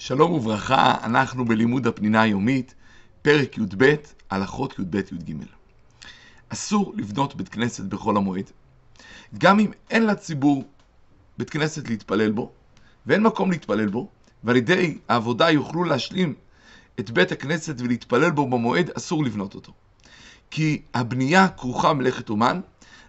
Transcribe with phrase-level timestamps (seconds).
[0.00, 2.74] שלום וברכה, אנחנו בלימוד הפנינה היומית,
[3.22, 3.94] פרק י"ב,
[4.30, 5.34] הלכות י"ב-י"ג.
[6.48, 8.50] אסור לבנות בית כנסת בחול המועד,
[9.38, 10.64] גם אם אין לציבור
[11.38, 12.52] בית כנסת להתפלל בו,
[13.06, 14.08] ואין מקום להתפלל בו,
[14.44, 16.34] ועל ידי העבודה יוכלו להשלים
[17.00, 19.72] את בית הכנסת ולהתפלל בו במועד, אסור לבנות אותו.
[20.50, 22.60] כי הבנייה כרוכה מלאכת אומן,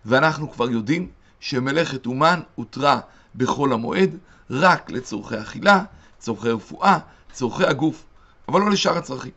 [0.05, 1.07] ואנחנו כבר יודעים
[1.39, 2.99] שמלאכת אומן הותרה
[3.35, 4.17] בחול המועד
[4.49, 5.84] רק לצורכי אכילה,
[6.21, 6.98] צורכי רפואה,
[7.31, 8.05] צורכי הגוף,
[8.48, 9.31] אבל לא לשאר הצרכים.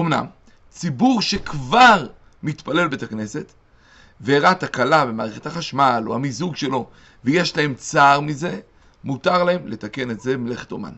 [0.00, 0.26] אמנם,
[0.70, 2.06] ציבור שכבר
[2.42, 3.52] מתפלל בית הכנסת,
[4.20, 6.88] ואירעה תקלה במערכת החשמל או המיזוג שלו,
[7.24, 8.60] ויש להם צער מזה,
[9.04, 10.92] מותר להם לתקן את זה במלאכת אומן.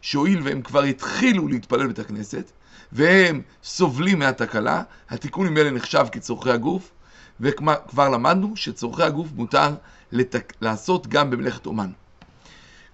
[0.00, 2.50] שהואיל והם כבר התחילו להתפלל בית הכנסת,
[2.92, 6.90] והם סובלים מהתקלה, התיקון אלה נחשב כצורכי הגוף,
[7.40, 9.74] וכבר למדנו שצורכי הגוף מותר
[10.12, 10.52] לתק...
[10.60, 11.90] לעשות גם במלאכת אומן.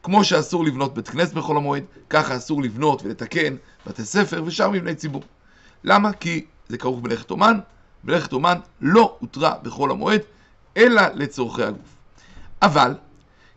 [0.03, 4.95] כמו שאסור לבנות בית כנסת בחול המועד, ככה אסור לבנות ולתקן בתי ספר ושאר מבני
[4.95, 5.23] ציבור.
[5.85, 6.13] למה?
[6.13, 7.59] כי זה כרוך במלאכת אומן,
[8.05, 10.21] מלאכת אומן לא הותרה בחול המועד,
[10.77, 11.97] אלא לצורכי הגוף.
[12.63, 12.95] אבל,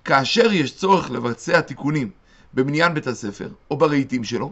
[0.06, 2.10] כאשר יש צורך לבצע תיקונים
[2.54, 4.52] במניין בית הספר, או ברהיטים שלו,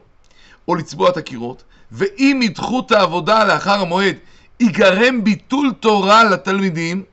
[0.68, 4.16] או לצבוע את הקירות, ואם ידחו את העבודה לאחר המועד,
[4.60, 7.04] ייגרם ביטול תורה לתלמידים,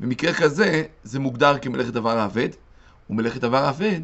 [0.00, 2.48] במקרה כזה זה מוגדר כמלאכת דבר האבד,
[3.10, 4.00] ומלאכת דבר אבד,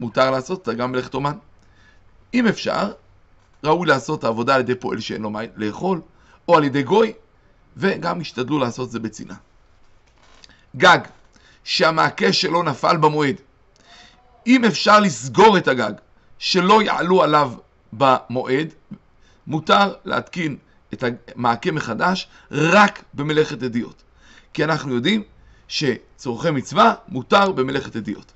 [0.00, 1.36] מותר לעשות אותה גם מלאכת אומן.
[2.34, 2.92] אם אפשר,
[3.64, 6.00] ראוי לעשות את העבודה על ידי פועל שאין לו מה לאכול,
[6.48, 7.12] או על ידי גוי,
[7.76, 9.36] וגם השתדלו לעשות את זה בצנעה.
[10.76, 10.98] גג,
[11.64, 13.36] שהמעקה שלו נפל במועד.
[14.46, 15.92] אם אפשר לסגור את הגג,
[16.38, 17.52] שלא יעלו עליו
[17.92, 18.68] במועד,
[19.46, 20.56] מותר להתקין
[20.92, 24.02] את המעקה מחדש רק במלאכת אדיות.
[24.52, 25.22] כי אנחנו יודעים
[25.68, 28.32] שצורכי מצווה מותר במלאכת אדיות.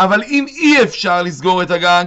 [0.00, 2.04] אבל אם אי אפשר לסגור את הגג,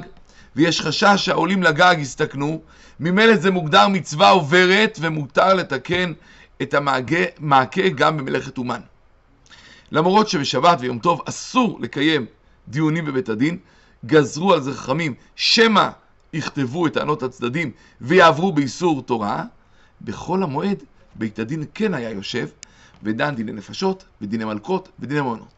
[0.55, 2.61] ויש חשש שהעולים לגג יסתכנו,
[3.00, 6.13] ממילא זה מוגדר מצווה עוברת ומותר לתקן
[6.61, 8.81] את המעקה גם במלאכת אומן.
[9.91, 12.25] למרות שבשבת ויום טוב אסור לקיים
[12.67, 13.57] דיונים בבית הדין,
[14.06, 15.89] גזרו על זה חכמים שמא
[16.33, 19.44] יכתבו את טענות הצדדים ויעברו באיסור תורה,
[20.01, 20.83] בחול המועד
[21.16, 22.47] בית הדין כן היה יושב
[23.03, 25.58] ודן דיני נפשות ודיני מלכות ודיני מעונות.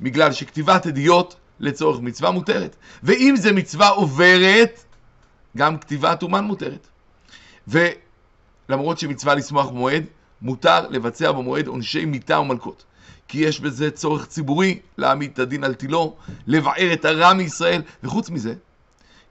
[0.00, 2.76] בגלל שכתיבת עדיות לצורך מצווה מותרת.
[3.02, 4.84] ואם זה מצווה עוברת,
[5.56, 6.88] גם כתיבת אומן מותרת.
[7.68, 10.04] ולמרות שמצווה לשמוח במועד,
[10.42, 12.84] מותר לבצע במועד עונשי מיתה ומלכות.
[13.28, 18.30] כי יש בזה צורך ציבורי להעמיד את הדין על תילו, לבער את הרע מישראל, וחוץ
[18.30, 18.54] מזה,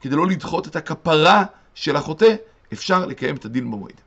[0.02, 1.44] כדי לא לדחות את הכפרה
[1.76, 2.36] של החוטא,
[2.74, 4.02] אפשר לקיים את הדין במועד.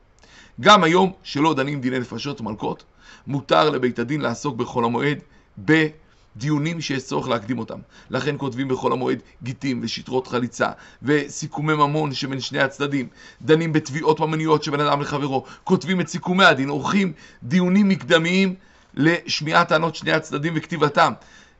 [0.59, 2.83] גם היום שלא דנים דיני נפשות ומלכות,
[3.27, 5.17] מותר לבית הדין לעסוק בחול המועד
[5.57, 7.79] בדיונים שיש צורך להקדים אותם.
[8.09, 10.69] לכן כותבים בחול המועד גיטים ושטרות חליצה
[11.03, 13.07] וסיכומי ממון שבין שני הצדדים,
[13.41, 17.13] דנים בתביעות ממוניות שבין אדם לחברו, כותבים את סיכומי הדין, עורכים
[17.43, 18.55] דיונים מקדמיים
[18.93, 21.13] לשמיעת טענות שני הצדדים וכתיבתם.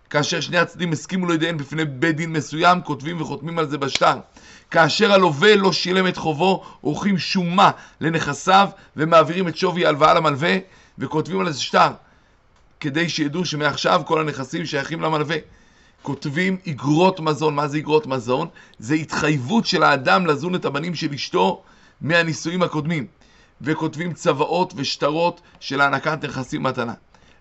[0.09, 4.17] כאשר שני הצדדים הסכימו לידיהם בפני בית דין מסוים, כותבים וחותמים על זה בשטר.
[4.71, 7.71] כאשר הלווה לא שילם את חובו, עורכים שומה
[8.01, 10.57] לנכסיו ומעבירים את שווי ההלוואה למלווה
[10.97, 11.91] וכותבים על זה שטר,
[12.79, 15.37] כדי שידעו שמעכשיו כל הנכסים שייכים למלווה.
[16.01, 18.47] כותבים אגרות מזון, מה זה אגרות מזון?
[18.79, 21.63] זה התחייבות של האדם לזון את הבנים של אשתו
[22.01, 23.07] מהנישואים הקודמים.
[23.61, 26.93] וכותבים צוואות ושטרות של הענקת נכסים מתנה.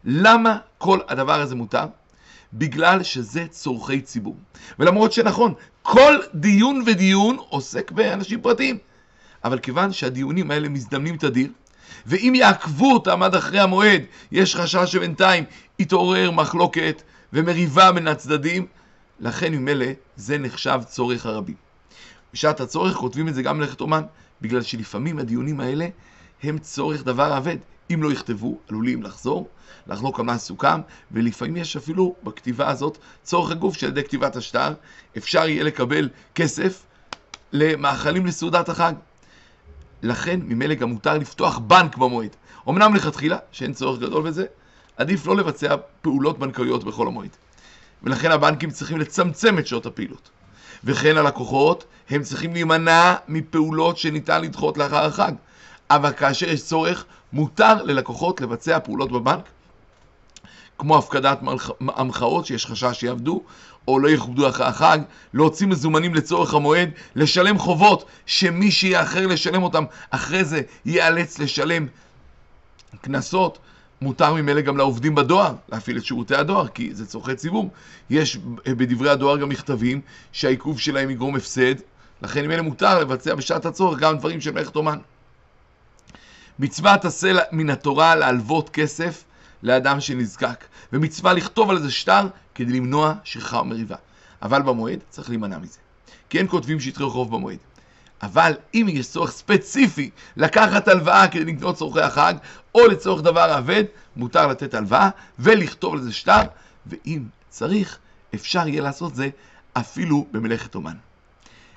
[0.04, 1.86] למה כל הדבר הזה מותר?
[2.54, 4.36] בגלל שזה צורכי ציבור.
[4.78, 8.78] ולמרות שנכון, כל דיון ודיון עוסק באנשים פרטיים.
[9.44, 11.48] אבל כיוון שהדיונים האלה מזדמנים תדיר,
[12.06, 15.44] ואם יעכבו אותם עד אחרי המועד, יש חשש שבינתיים
[15.78, 18.66] יתעורר מחלוקת ומריבה בין הצדדים,
[19.20, 19.86] לכן ממילא
[20.16, 21.54] זה נחשב צורך הרבים.
[22.32, 24.02] בשעת הצורך כותבים את זה גם מלאכת אומן,
[24.40, 25.88] בגלל שלפעמים הדיונים האלה
[26.42, 27.56] הם צורך דבר אבד.
[27.94, 29.48] אם לא יכתבו, עלולים לחזור,
[29.86, 34.74] לחלוק על מה סוכם, ולפעמים יש אפילו בכתיבה הזאת צורך הגוף שעל ידי כתיבת השטר
[35.16, 36.82] אפשר יהיה לקבל כסף
[37.52, 38.92] למאכלים לסעודת החג.
[40.02, 42.36] לכן ממילא גם מותר לפתוח בנק במועד.
[42.68, 44.44] אמנם לכתחילה, שאין צורך גדול בזה,
[44.96, 47.36] עדיף לא לבצע פעולות בנקאיות בכל המועד.
[48.02, 50.30] ולכן הבנקים צריכים לצמצם את שעות הפעילות.
[50.84, 55.32] וכן הלקוחות, הם צריכים להימנע מפעולות שניתן לדחות לאחר החג.
[55.90, 59.44] אבל כאשר יש צורך, מותר ללקוחות לבצע פעולות בבנק,
[60.78, 61.38] כמו הפקדת
[61.80, 63.42] המחאות שיש חשש שיעבדו,
[63.88, 64.98] או לא יכובדו אחרי החג,
[65.34, 71.86] להוציא מזומנים לצורך המועד, לשלם חובות שמי שיאחר לשלם אותם אחרי זה ייאלץ לשלם
[73.00, 73.58] קנסות,
[74.00, 77.70] מותר ממילא גם לעובדים בדואר להפעיל את שירותי הדואר, כי זה צורכי ציבור.
[78.10, 78.36] יש
[78.66, 80.00] בדברי הדואר גם מכתבים
[80.32, 81.74] שהעיכוב שלהם יגרום הפסד,
[82.22, 84.98] לכן ממילא מותר לבצע בשעת הצורך גם דברים של מלאכת אומן.
[86.58, 89.24] מצוות עשה מן התורה להלוות כסף
[89.62, 93.96] לאדם שנזקק, ומצווה לכתוב על זה שטר כדי למנוע שכחה ומריבה.
[94.42, 95.78] אבל במועד צריך להימנע מזה.
[96.30, 97.58] כי אין כותבים שטרי חוב במועד.
[98.22, 102.34] אבל אם יש צורך ספציפי לקחת הלוואה כדי לקנות צורכי החג,
[102.74, 103.84] או לצורך דבר אבד,
[104.16, 106.42] מותר לתת הלוואה ולכתוב לזה שטר,
[106.86, 107.98] ואם צריך,
[108.34, 109.28] אפשר יהיה לעשות זה
[109.72, 110.96] אפילו במלאכת אומן.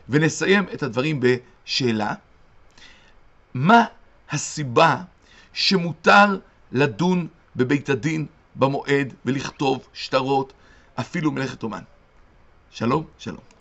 [0.09, 2.13] ונסיים את הדברים בשאלה,
[3.53, 3.85] מה
[4.31, 4.97] הסיבה
[5.53, 6.37] שמותר
[6.71, 8.25] לדון בבית הדין
[8.55, 10.53] במועד ולכתוב שטרות,
[10.99, 11.83] אפילו מלאכת אומן?
[12.71, 13.54] שלום, שלום.